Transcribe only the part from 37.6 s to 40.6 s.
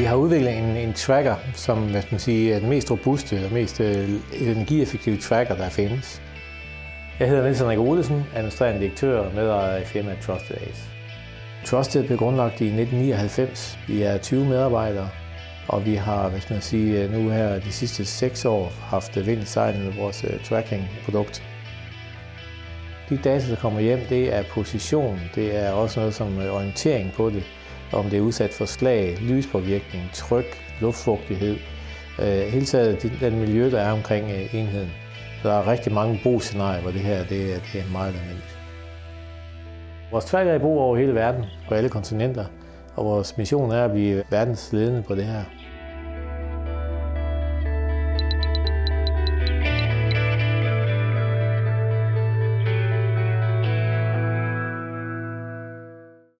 det er meget nødvendigt. Vores tværk er i